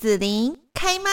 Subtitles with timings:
[0.00, 1.10] 紫琳开麦。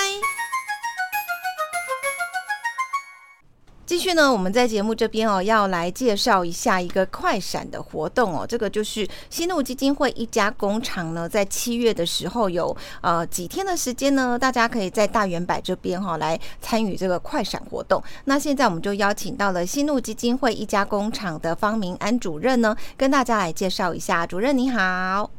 [3.86, 8.47] 继续呢，我们在节目这边哦，要来介绍一下一个快闪的活动哦。
[8.47, 18.01] 这个就是新路基金会一家工厂呢，在七月的时候有呃几天的时间呢，大家可以在大圆柏这边哈来参与这个快闪活动。
[18.23, 24.25] 那现在我们就邀请到了新路基金会一家工厂的方明安主任呢，跟大家来介绍一下。
[24.25, 25.29] 主任你好，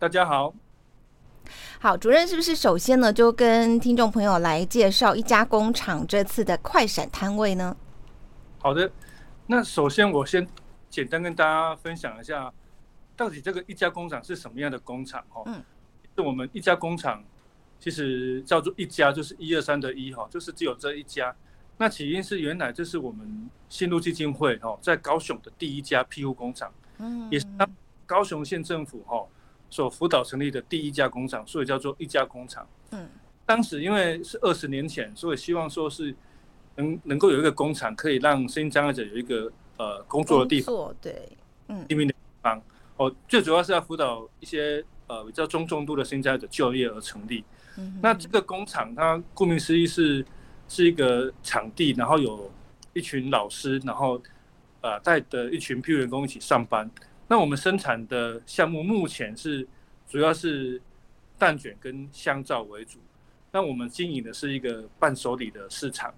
[0.00, 0.52] 大家好。
[1.82, 7.74] 好，主任是不是首先呢，就跟听众朋友来介绍一家工厂这次的快闪摊位呢？
[8.58, 8.92] 好的，
[9.46, 10.46] 那首先我先
[10.90, 12.52] 简单跟大家分享一下，
[13.16, 15.24] 到底这个一家工厂是什么样的工厂？
[15.30, 15.64] 哈，嗯，
[16.14, 17.24] 是我们一家工厂，
[17.78, 21.34] 其实叫做一家，就是一二三的一哈，就是只有这一家。
[21.78, 27.46] 那起因是原来这是我们新路基金会哈，在高雄的第一家庇护工厂，嗯，也是
[28.04, 29.26] 高雄县政府哈。
[29.70, 32.68] 所辅导成立的第一家工厂，所以叫做一家工厂。
[32.90, 33.08] 嗯，
[33.46, 36.14] 当时因为是二十年前，所以希望说是
[36.74, 40.94] 能能够有一个工厂，可以让身心障碍者有一个呃工作的地方。
[41.00, 41.28] 对，
[41.68, 42.60] 嗯，地名的地方。
[42.96, 47.44] 哦，最主要是要辅导一些呃比较中重度的身心障碍者就业而成立。
[47.78, 50.26] 嗯，那这个工厂它顾名思义是
[50.68, 52.50] 是一个场地，然后有
[52.92, 54.20] 一群老师，然后
[54.80, 56.90] 呃带的一群庇护员工一起上班。
[57.32, 59.64] 那我们生产的项目目前是
[60.08, 60.82] 主要是
[61.38, 62.98] 蛋卷跟香皂为主，
[63.52, 66.12] 那我们经营的是一个伴手礼的市场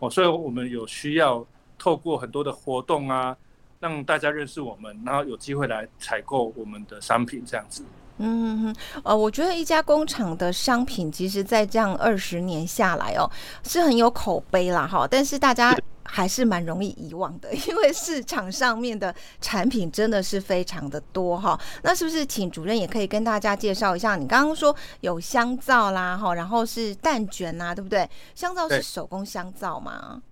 [0.00, 1.46] 哦，所以我们有需要
[1.78, 3.36] 透过很多的活动啊，
[3.78, 7.84] 让大家认识我们，然后有机会来采购我们的商品这样子。
[8.18, 13.30] 嗯，呃，我觉得一家工厂的商品，其实在这样二十年下来哦，
[13.62, 15.78] 是很有口碑啦，哈，但是大家。
[16.08, 21.58] 还是蛮容易遗忘的， 因为市场上面的产品真的是非常的多哈。
[21.82, 24.16] 那是不是请主任也可以跟大家介绍一下？
[24.16, 28.08] 你刚刚说有香皂啦，哈，然后是蛋卷呐，对不对？
[28.34, 30.22] 香皂是手工香皂吗？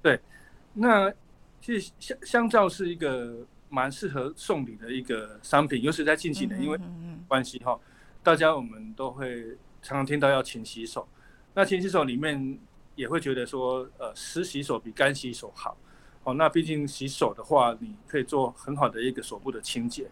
[0.00, 0.20] 对，
[0.74, 1.12] 那
[1.60, 3.38] 其实香香皂是一个
[3.68, 6.78] 蛮适合送礼的一个商品，尤其在近几年，因为
[7.26, 7.78] 关系哈，
[8.22, 9.42] 大家我们都会
[9.82, 11.06] 常常听到要勤洗手。
[11.54, 12.58] 那勤洗手里面。
[12.96, 15.76] 也会觉得说，呃，湿洗手比干洗手好，
[16.22, 20.10] 哦，那毕竟洗手的话，你可以做很好的一个手部的清洁。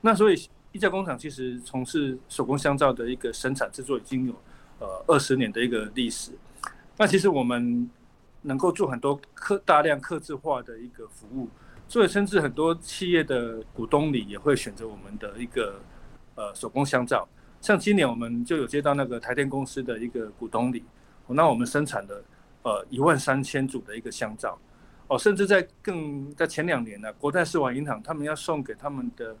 [0.00, 4.34] 那所以一家工厂其实从事手工香皂的一个生产制作已经有
[4.78, 6.32] 呃二十年的一个历史。
[6.96, 7.90] 那其实我们
[8.42, 11.48] 能够做很多客大量客制化的一个服务，
[11.88, 15.80] 所以甚至很多企业的股东里也会选择我们的一个
[16.36, 17.28] 呃手工香皂。
[17.60, 20.84] 像今年我们就有接到那个台电公司的一个股东礼。
[21.34, 22.22] 那我们生产的
[22.62, 24.58] 呃一万三千组的一个香皂，
[25.06, 29.36] 哦，甚至在更在前两年呢，国泰世华银行他们要送给他们的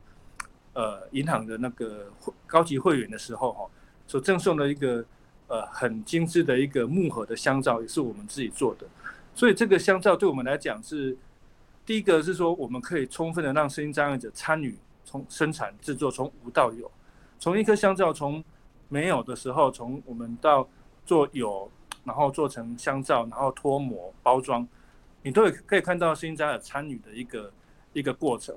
[0.72, 2.06] 呃银行的那个
[2.46, 3.66] 高级会员的时候哈，
[4.06, 5.04] 所赠送的一个
[5.48, 8.86] 呃很精致的一个木盒的香皂，也是我们自己做的。
[9.34, 11.16] 所以这个香皂对我们来讲是
[11.84, 16.90] 第一个是说，我们可以充分的让声音障碍者参与从生产制作，从无到有，
[17.38, 18.42] 从一颗香皂从
[18.88, 20.68] 没有的时候，从我们到
[21.04, 21.70] 做有。
[22.04, 24.66] 然后做成香皂，然后脱模包装，
[25.22, 27.52] 你都有可以看到新家的参与的一个
[27.92, 28.56] 一个过程。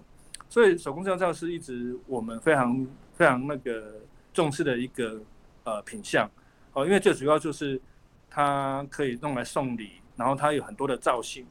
[0.49, 3.95] 所以手工香皂是一直我们非常非常那个
[4.33, 5.19] 重视的一个
[5.63, 6.29] 呃品相
[6.73, 7.81] 哦，因为最主要就是
[8.29, 11.45] 它可以用来送礼，然后它有很多的造型，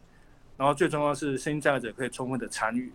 [0.56, 2.92] 然后最重要是新家者可以充分的参与。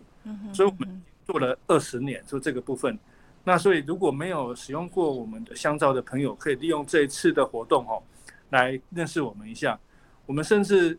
[0.54, 2.98] 所以我们做了二十年，就这个部分。
[3.44, 8.04] 那所以如果没有使用过我们的香皂的朋友，可以利用这一次的活动哦。
[8.50, 9.80] 来认识我们一下，
[10.26, 10.98] 我们甚至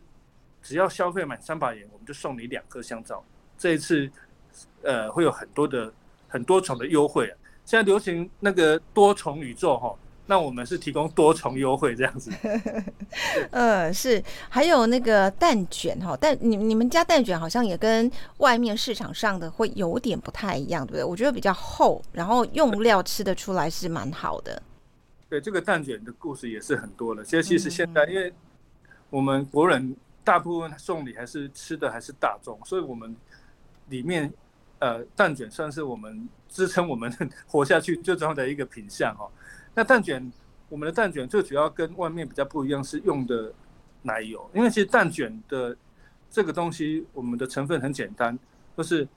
[0.61, 3.23] 只要消费满三百元，我们就送你两颗香皂。
[3.57, 4.09] 这一次，
[4.83, 5.91] 呃，会有很多的
[6.27, 7.33] 很多重的优惠！
[7.65, 9.93] 现在流行那个多重宇宙哈，
[10.25, 12.31] 那我们是提供多重优惠这样子。
[13.51, 21.03] 呃，是，还有那个蛋卷哈，但你你们家蛋卷好像也跟外面市场上的会有点不太一样，对不对？
[21.03, 24.61] 我觉得比较厚，然后用料吃得出来是蛮好的。
[25.29, 27.23] 对这个蛋卷的故事也是很多了。
[27.23, 28.33] 其实，其实现在，因为
[29.11, 33.15] 我们国人大部分送礼还是吃的还是大众，所以我们
[33.89, 34.33] 里面
[34.79, 37.13] 呃蛋卷算是我们支撑我们
[37.47, 39.29] 活下去最重要的一个品相哦。
[39.75, 40.31] 那蛋卷，
[40.67, 43.53] 我们的蛋卷最主要跟外面比较不一样，是用的
[44.01, 44.49] 奶油。
[44.55, 45.77] 因为其实蛋卷的
[46.31, 48.37] 这个东西，我们的成分很简单，
[48.75, 49.07] 就是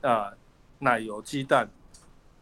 [0.00, 0.32] 啊
[0.80, 1.68] 奶油、鸡蛋，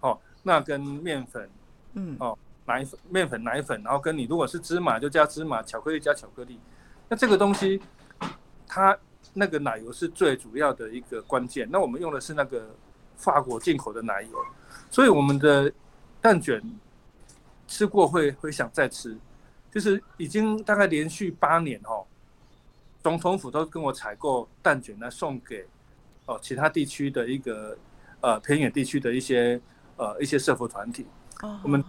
[0.01, 1.51] 哦，那跟面粉，
[1.93, 2.39] 嗯，哦。
[2.69, 6.61] 奶粉、面粉、奶粉，然后跟你如果是芝麻就加芝麻，巧克力加巧克力。
[7.09, 7.81] 那这个东西，
[8.67, 8.97] 它
[9.33, 11.67] 那个奶油是最主要的一个关键。
[11.71, 12.69] 那我们用的是那个
[13.17, 14.45] 法国进口的奶油，
[14.91, 15.73] 所以我们的
[16.21, 16.63] 蛋卷
[17.67, 19.17] 吃过会会想再吃。
[19.71, 22.05] 就是已经大概连续八年哦，
[23.03, 25.67] 总统府都跟我采购蛋卷来送给
[26.27, 27.77] 哦其他地区的一个
[28.21, 29.61] 呃偏远地区的一些
[29.97, 31.07] 呃一些社福团体。
[31.43, 31.85] 哦，我们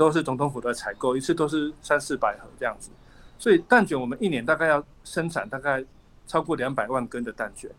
[0.00, 2.90] 都是总统府的采购，一次都是三四百盒这样子，
[3.38, 5.84] 所以蛋卷我们一年大概要生产大概
[6.26, 7.70] 超过两百万根的蛋卷。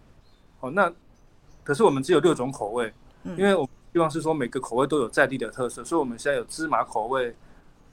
[0.60, 0.94] 哦，那
[1.64, 7.36] 可是我们只有六种口味，因为我希望是说每个口味都有在地的特色，所以我们现在有芝麻口味，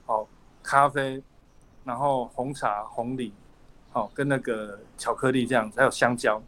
[0.05, 0.27] 哦，
[0.61, 1.23] 咖啡，
[1.83, 3.33] 然后红茶、红梨，
[3.89, 6.39] 好跟那个巧克力这样子，还有香蕉。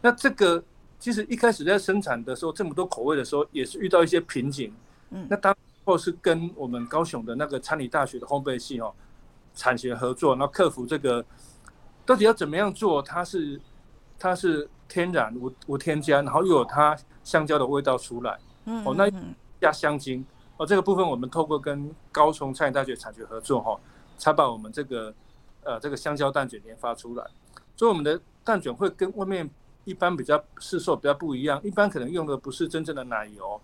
[0.00, 0.60] 那这个
[0.98, 4.74] 其实一开始在生产的时候，这么多口味的时候，也是遇到一些瓶颈。
[5.10, 5.54] 嗯，那当
[5.84, 8.92] 或是跟我们高雄的那个餐理大学的烘焙系哦，
[9.54, 11.24] 产学合作，然后克服这个
[12.04, 13.00] 到底要怎么样做？
[13.02, 13.60] 它是
[14.18, 14.68] 它是。
[14.88, 16.94] 天然无无添加，然后又有它
[17.24, 18.38] 香蕉的味道出来，
[18.84, 19.10] 哦，那
[19.58, 20.22] 加香精，
[20.58, 23.80] 哦，这个部分我们透过跟高雄餐饮大学产学合作，哈，
[24.18, 25.14] 才把我们这个
[25.64, 27.24] 呃这个香蕉蛋卷研发出来。
[27.74, 29.48] 所以我们的蛋卷会跟外面
[29.84, 33.58] 一般比较市售比较不一样，一般可能用的不是真正的奶油，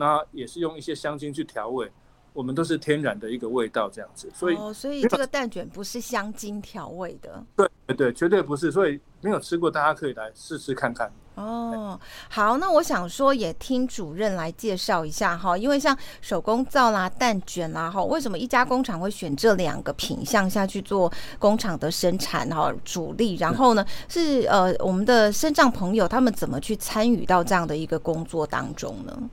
[0.00, 1.92] 那也是用一些香精去调味。
[2.32, 8.70] 我们都是天然的一个味道这样子，所以哦，所以这个蛋卷不是香精调味的，对对，绝对不是。
[8.70, 11.10] 所以没有吃过，大家可以来试试看看。
[11.34, 11.98] 哦，
[12.28, 23.34] 好，那我想说也听主任来介绍一下哈，因为像手工皂啦、蛋卷啦哈，为什么一家工厂会选这两个品相下去做工厂的生产哈主力？
[23.38, 29.30] 然后呢，是呃我们的生障朋友他们怎么去参与到这样的一个工作当中呢？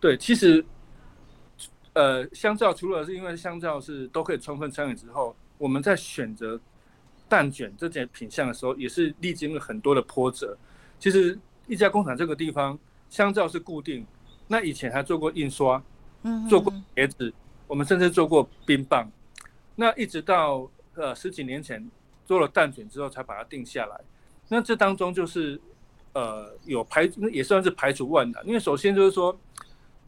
[0.00, 0.64] 对，其实。
[1.92, 6.58] 呃，香皂除了是因为香皂是都可以充分参与之后，我们在选择
[7.28, 10.56] 蛋卷这件品相的时候，也是历经了很多的波折。
[11.00, 11.36] 其实
[11.66, 14.06] 一家工厂这个地方，香皂是固定，
[14.46, 15.82] 那以前还做过印刷，
[16.22, 17.34] 嗯，做过鞋子，
[17.66, 19.10] 我们甚至做过冰棒。
[19.74, 21.84] 那一直到呃十几年前
[22.24, 24.00] 做了蛋卷之后，才把它定下来。
[24.48, 25.60] 那这当中就是
[26.12, 28.46] 呃有排，也算是排除万难。
[28.46, 29.36] 因为首先就是说，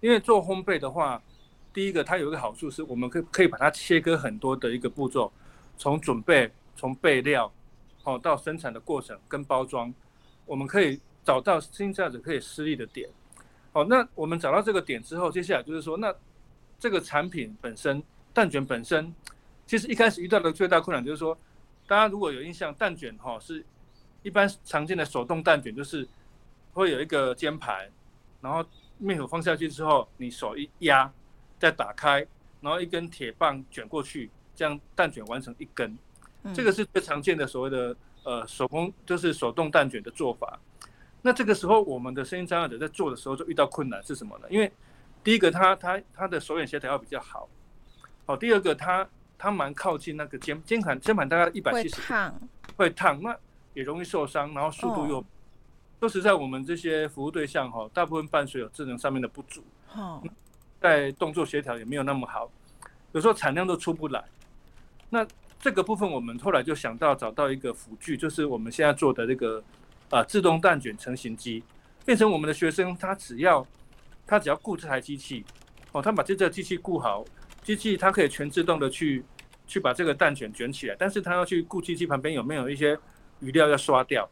[0.02, 1.22] 因为做烘焙的话。
[1.74, 5.32] 第一个，它有一个好处是，我们可可以把它切割很多的一个步骤，
[5.78, 7.50] 从准备、从备料，
[8.04, 9.90] 哦，到生产的过程跟包装，
[10.44, 13.08] 我们可以找到新价值可以施力的点。
[13.72, 16.14] 好，那我们找到这个点之后，接下来就是说，那
[16.78, 18.02] 这个产品本身，
[18.34, 19.10] 蛋卷本身，
[19.66, 21.34] 其实一开始遇到的最大困难就是说，
[21.86, 23.64] 大家如果有印象，蛋卷哈是
[24.22, 26.06] 一般常见的手动蛋卷，就是
[26.74, 27.90] 会有一个煎盘，
[28.42, 28.62] 然后
[28.98, 31.12] 面粉放下去之后，你手一压。
[31.58, 32.26] 再打开，
[32.60, 35.96] 然后一根铁棒卷过去，这样蛋卷完成一根。
[36.52, 40.58] 这个是最常见的所谓的呃手工，就是手动蛋卷的做法。
[41.20, 44.48] 那这个时候，我们的声音障碍者在做的时候就遇到困难是什么呢？
[44.50, 44.72] 因为
[45.22, 47.48] 第一个，他他他的手眼协调要比较好。
[48.26, 49.08] 好，第二个，他
[49.38, 52.40] 他蛮靠近那个肩肩盘，肩盘大概一百七十，会烫，
[52.76, 53.38] 会烫，那
[53.74, 55.24] 也容易受伤，然后速度又，
[56.02, 59.62] 说实在，我们这些服务对象哈，大部分伴随有智能上面的不足。
[59.86, 60.20] 好。
[60.80, 62.50] 在动作协调也没有那么好，
[63.12, 64.24] 有时候产量都出不来。
[65.10, 65.24] 那
[65.60, 69.62] 这个部分我们后来就想到找到一个辅具，就是我们现在做的这个
[70.10, 71.62] 啊自动蛋卷成型机，
[72.04, 73.64] 变成我们的学生他只要
[74.26, 75.44] 他只要顾这台机器
[75.92, 77.24] 哦，他把这个机器顾好，
[77.62, 79.24] 机器它可以全自动的去
[79.68, 82.98] 去把这个蛋卷卷起来，但是他要去顾机器旁边有没有一些
[83.38, 84.28] 余料要刷掉，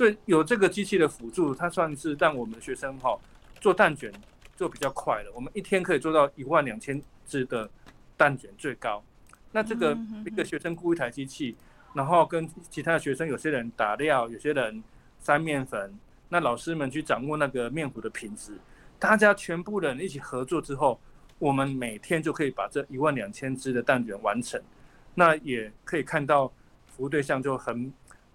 [0.00, 3.18] 所以有这个机器的辅助，它算是让我们的学生哈
[3.60, 4.10] 做蛋卷。
[4.56, 7.68] 就比较快了，我们一天可以做到一万两千只的
[8.14, 9.02] 蛋卷最高。
[9.52, 11.56] 那这个一个学生雇一台机器，
[11.94, 14.82] 然后跟其他的学生，有些人打料，有些人
[15.24, 18.52] 筛面粉，那老师们去掌握那个面糊的品质，
[18.98, 21.00] 大家全部人一起合作之后，
[21.38, 24.60] 我们每天就可以把这一万两千只的蛋卷完成。
[25.14, 26.48] 那也可以看到
[26.86, 27.90] 服务对象就很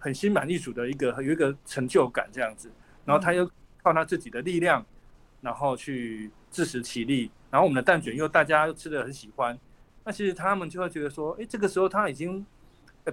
[0.05, 2.71] 很心满意足的一个有一个成就感这样子，
[3.03, 3.49] 然后他又
[3.81, 4.85] 靠他自己的力量。
[5.41, 9.55] 然后去自食其力，然后我们的蛋卷又大家又吃的很喜欢，
[10.03, 12.43] 那其实他们就会觉得说，哎，这个时候他已经，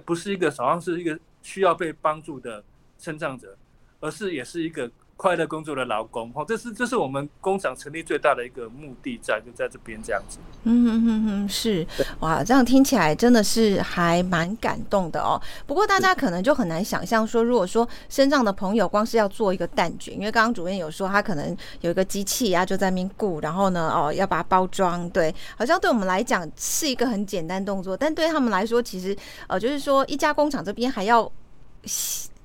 [0.03, 2.63] 不是一个好像是一个需要被帮助的
[2.97, 3.55] 生长者，
[3.99, 4.89] 而是也是一个。
[5.15, 10.37] 快乐工作的劳工，哦，这是这是我们工厂成立最大的一个目的，在就在这边这样子。
[10.63, 11.85] 嗯哼哼哼，是
[12.19, 15.39] 哇，这样听起来真的是还蛮感动的哦。
[15.65, 29.15] 不过大家可能就很难想象说，如果说身障的朋友光是要做一个蛋卷，因为刚刚主任有说他可能有一个机器啊，就在那边雇，然后呢，哦，要把它包装，对，好像对我们来讲是一个很简单动作，但对他们来说，其实
[29.47, 31.31] 呃，就是说一家工厂这边还要。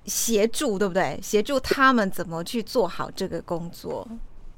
[0.08, 1.18] 协助对不对？
[1.22, 4.08] 协助他们怎么去做好这个工作？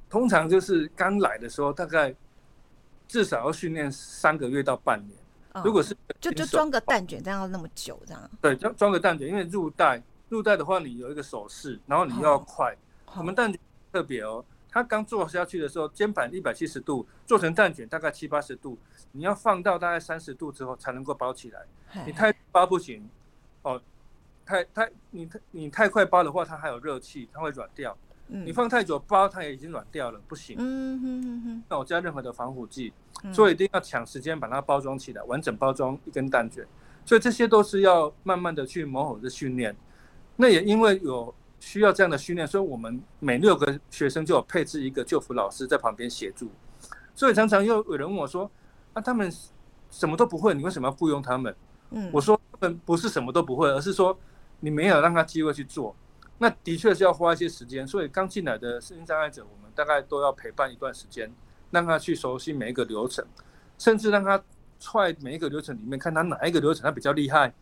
[0.08, 2.14] 通常就是刚来的时候，大概
[3.06, 5.18] 至少要训练三个月到半年。
[5.64, 8.30] 如果是就就装个蛋卷，这样要那么久这样？
[8.40, 12.76] 对，装装个蛋卷，因为入袋入袋的话，你有一个手势，然后你要快。
[13.16, 13.60] 我们蛋卷
[13.92, 18.78] 特别哦，它刚做下去的时候，肩膀一百七十度，做成蛋卷大概七八十度，
[19.10, 21.60] 你要放到大概三十度之后才能够包起来。
[22.06, 23.10] 你太包不行
[23.62, 23.80] 哦，
[24.50, 27.96] 太太你太你太快包的话，它还有热气，它会软掉。
[28.26, 30.56] 你放太久包，它也已经软掉了，不行。
[30.58, 31.62] 嗯哼哼哼。
[31.68, 32.92] 那我加任何的防腐剂，
[33.32, 36.66] 所以一定要抢时间把它包装起来，完整包装一根蛋卷。
[37.04, 39.76] 所以这些都是要慢慢的去磨合的训练。
[40.36, 46.50] 那也因为有需要这样的训练，所以我们每六个学生就有配置一个救辅老师在旁边协助。
[47.14, 48.50] 所以常常又有人问我说
[48.94, 49.32] ：“啊，他们
[49.90, 51.54] 什么都不会，你为什么要雇佣他们？”
[51.90, 54.16] 嗯，我说他们不是什么都不会，而是说
[54.60, 55.94] 你没有让他机会去做。
[56.38, 61.30] 那的确是要花一些时间，所以刚进来的身心障碍者，我们大概都要陪伴一段时间，
[61.70, 63.22] 让他去熟悉每一个流程，
[63.76, 64.42] 甚至让他
[64.78, 67.52] 踹每一个流程里面，看他哪一个流程他比较厉害。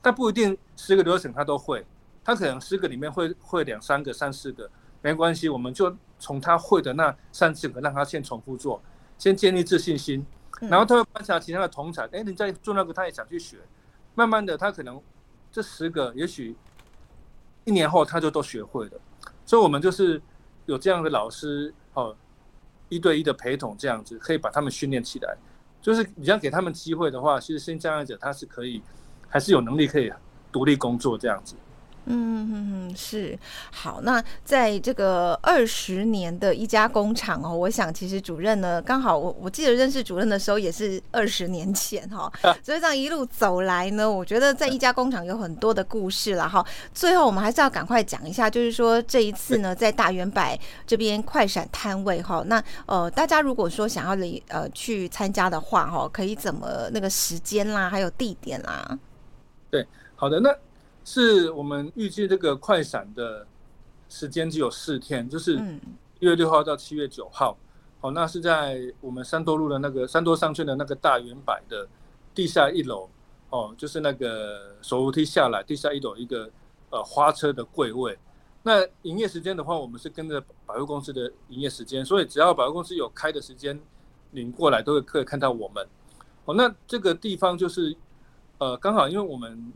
[0.00, 1.84] 但不一定十个流程他都会，
[2.22, 4.70] 他可能十个里面会会两三个、三四个，
[5.02, 8.80] 没关系，我们就从他会的那三四个让他先重复做，
[9.18, 10.24] 先建立自信心，
[10.60, 13.58] 然后他会观察其他的同才，哎，你在做那个，他也想去学，
[14.14, 15.02] 慢慢的他可能
[15.50, 16.56] 这十个也许。
[17.64, 18.92] 一年后他就都学会了，
[19.44, 20.18] 所以我们就是
[20.64, 22.16] 有这样的老师哦，
[22.88, 25.36] 一对一的陪同这样子，可以把他们训练起来。
[25.82, 28.82] 就是你要给他们机会的话，其实新障碍者他是可以，
[29.28, 30.10] 还是有能力可以
[30.50, 31.56] 独立工作这样子。
[32.08, 33.38] 嗯嗯嗯，是
[33.70, 34.00] 好。
[34.02, 46.64] 那在这个二十年的一家工厂哦，我想其实主任呢，刚好我我记得认识主任的时候也是二十年前哈， 所以这样一路走来呢，我觉得在一家工厂有很多的故事了哈。
[46.94, 58.98] 最后我们还是要赶快讲一下，就是说这一次呢，在大圆柏这边快闪摊位哈，那呃大家如果说想要离呃去参加的话哈，可以怎么那个时间啦，还有地点啦？
[59.70, 59.86] 对，
[60.16, 60.56] 好的那。
[61.10, 63.46] 是我们预计这个快闪的
[64.10, 65.56] 时间只有四天，就是
[66.20, 67.56] 一月六号到七月九号。
[67.98, 71.88] 好，那是在我们三多路的那个三多商圈的那个大圆柏的
[72.34, 73.08] 地下一楼。
[73.48, 76.50] 哦，就是那个手扶梯下来，地下一楼一个
[76.90, 78.18] 呃花车的柜位。
[78.62, 83.80] 那营业时间的话，我们是跟着百货公司的营业时间，所以只要百货公司有开的时间，
[84.30, 85.88] 您过来都会可以看到我们。
[86.44, 87.96] 哦，那这个地方就是
[88.58, 89.72] 呃刚好因为我们。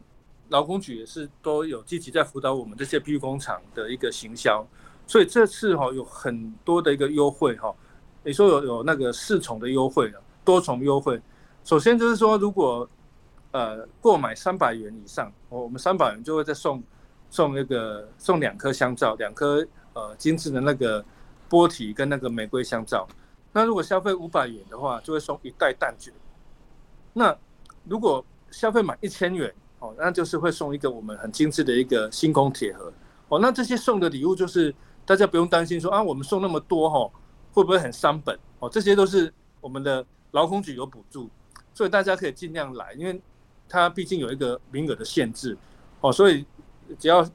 [0.49, 4.67] 劳工局也是都有积极在辅导我们这些 PU 工厂的一个行销，
[5.07, 7.75] 所以这次哈有很多的一个优惠哈，
[8.23, 11.21] 你说有有那个四重的优惠了，多重优惠。
[11.65, 12.89] 首先就是说，如果
[13.53, 16.83] 呃购买三百元以上，我们三百元就会再送
[17.31, 21.05] 送那个送两颗香皂，两颗呃精致的那个
[21.49, 23.09] 波体跟那个玫瑰香皂。
[23.53, 26.13] 那如果消费五百元的话，就会送一袋蛋卷。
[27.13, 27.37] 那
[27.85, 32.93] 如果消费满一千元，哦，那就是会送一个我们很精致的一个星空铁盒。
[33.27, 34.73] 哦，那这些送的礼物就是
[35.05, 37.11] 大家不用担心说啊，我们送那么多哈，
[37.53, 38.39] 会不会很伤本？
[38.61, 41.29] 哦，这些都是我们的劳工局有补助，
[41.75, 43.21] 所以大家可以尽量来，因为
[43.69, 45.59] 它毕竟有一个名额的限制。
[46.01, 46.47] 哦，所以
[46.97, 47.29] 只要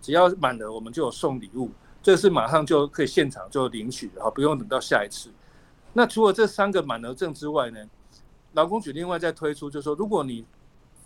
[0.00, 1.70] 只要满了，我们就有送礼物，
[2.02, 5.30] 这是马上就可以现场就领取的哈，不用等到下一次。
[5.92, 7.78] 那除了这三个满额证之外呢，
[8.54, 10.44] 劳工局另外再推出，就是说如果你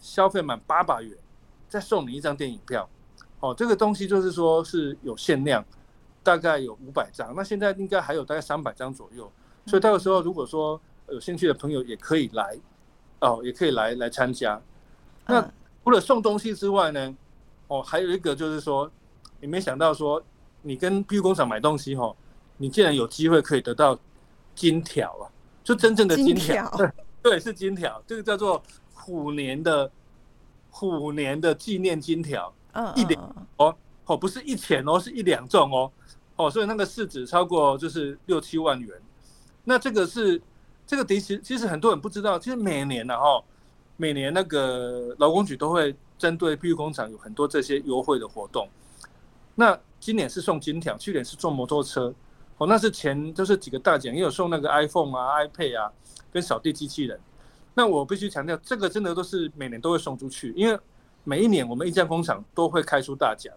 [0.00, 1.16] 消费满八百元，
[1.68, 2.88] 再送你一张电影票。
[3.40, 5.64] 哦，这个东西就是说是有限量，
[6.22, 7.34] 大概有五百张。
[7.36, 9.30] 那现在应该还有大概三百张左右，
[9.66, 12.58] 所以到时候如果说有兴趣的朋友也可以来，
[13.20, 14.60] 哦，也可以来来参加。
[15.26, 15.46] 那
[15.84, 17.16] 除了送东西之外呢，
[17.68, 18.90] 哦，还有一个就是说，
[19.40, 20.22] 你没想到说
[20.62, 22.16] 你跟 U 工厂买东西哈，
[22.56, 23.98] 你竟然有机会可以得到
[24.54, 25.28] 金条啊，
[25.62, 26.90] 就真正的金条，对
[27.22, 28.62] 对，是金条，这个叫做。
[29.06, 29.88] 虎年的
[30.68, 32.52] 虎年的纪念金条，
[32.96, 33.72] 一两哦
[34.04, 35.92] 哦，不是一钱哦，是一两重哦
[36.34, 39.00] 哦，所以那个市值超过就是六七万元。
[39.62, 40.42] 那这个是
[40.84, 43.40] 这个其实其实很多人不知道，其实每年呢哈，
[43.96, 48.68] 每年那个劳工局都会针对碧玉工厂有很多这些优惠的活动。
[49.54, 52.12] 那今年是送金条，去年是送摩托车
[52.58, 55.92] 哦，那是前就是几个大奖，也有送那个 iPhone 啊、iPad 啊，
[56.32, 57.20] 跟扫地机器人。
[57.78, 60.78] 那我必须强调，这个真的都是每年都会送出去，因为
[61.24, 63.54] 每一年我们一家工厂都会开出大奖，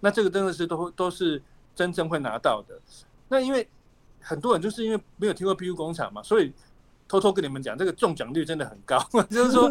[0.00, 1.42] 那这个真的是都会都是
[1.74, 2.80] 真正会拿到的。
[3.28, 3.68] 那因为
[4.18, 6.50] 很多人就是因为没有听过 PU 工厂嘛，所以
[7.06, 8.98] 偷偷跟你们讲，这个中奖率真的很高，
[9.28, 9.68] 就是说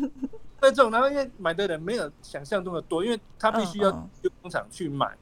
[0.58, 5.14] 会中，然后因为买的人没有想象中的多，因为他必须要去工厂去买。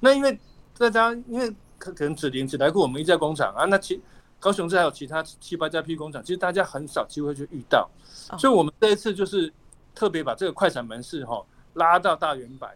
[0.00, 0.40] 那因为
[0.78, 4.00] 大家因为可可能只领只来过我们一家工厂啊，那其
[4.42, 7.88] 高雄市还有其他七八家 P 工厂，其实大家很少机会去遇到，
[8.36, 9.52] 所以我们这一次就是
[9.94, 11.40] 特别把这个快闪门市哈
[11.74, 12.68] 拉到大圆柏，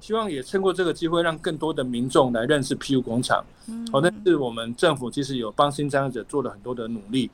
[0.00, 3.44] 希望也趁过这个机会，让更多的民众来认识 PU 工厂。
[3.92, 7.30] 好，但是我们政府其实有帮新障碍者做了很多的努力，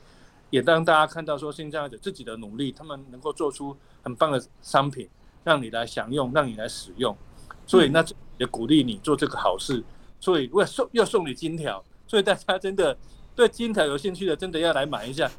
[0.51, 5.09] 也让大家看到说新障碍者自己的努力，他们能够做出很棒的商品，
[5.43, 7.17] 让你来享用，让你来使用。
[7.65, 8.05] 所以那
[8.37, 9.83] 也鼓励你做这个好事。
[10.19, 12.95] 所以为送又送你金条，所以大家真的
[13.39, 15.31] 对金条有兴趣的，真的要来买一下。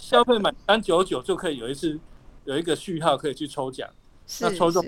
[0.00, 1.96] 消费满三九九就可以有一次
[2.44, 3.88] 有一个序号可以去抽奖，
[4.40, 4.84] 那抽中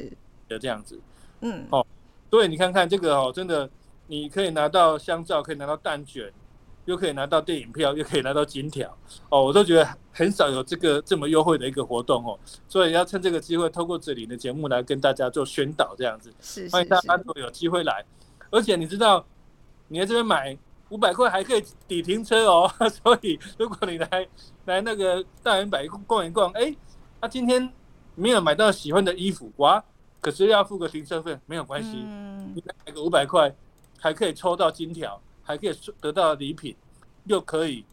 [0.49, 0.99] 的这样子。
[1.43, 1.87] 嗯，哦，
[2.29, 3.71] 所以你看看这个哦，真的，
[4.09, 6.33] 你可以拿到香皂，可以拿到蛋卷，
[6.87, 8.93] 又可以拿到电影票，又可以拿到金条，
[9.29, 16.35] 哦，我都觉得很少有这个这么优惠的一个活动哦，所以要趁这个机会，透过这里的节目来跟大家做宣导，这样子，
[16.73, 18.05] 欢迎大家都有机会来，
[18.51, 19.25] 而且你知道，
[19.87, 20.59] 你在这边买
[20.91, 22.71] 五百块还可以抵停车哦，
[23.03, 24.29] 所以如果你来
[24.67, 26.75] 来那个大圆百逛一逛，哎，
[27.21, 27.73] 他今天
[28.15, 29.83] 没有买到喜欢的衣服，哇！
[30.21, 31.91] 可是要付个停车费，没有关系，
[32.55, 33.55] 你买个五百块，
[33.99, 36.75] 还可以抽到金条，还可以得到礼品，
[37.25, 37.85] 又可以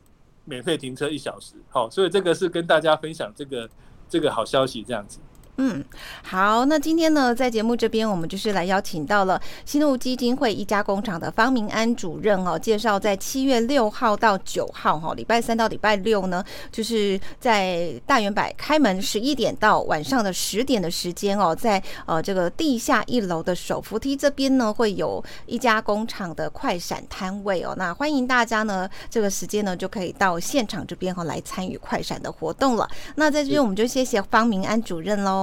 [0.46, 1.56] 免费停车一小时。
[1.70, 3.70] 好，所以这个是跟大家分享这个
[4.10, 5.20] 这个好消息，这样子。
[5.58, 5.86] 嗯，
[6.24, 32.90] 好，那今天呢，在节目这边，我们就是来邀请到了新路基金会一家工厂的方明安主任哦，介绍在七月六号到九号哈，礼拜三到礼拜六呢，就是在大圆柏开门十一点到晚上的十点的时间哦，在呃这个地下一楼的手扶梯这边呢，会有一家工厂的快闪摊位哦，那欢迎大家呢，这个时间呢就可以到现场这边哈来参与快闪的活动了。
[33.18, 35.43] 那在这边我们就谢谢方明安主任喽。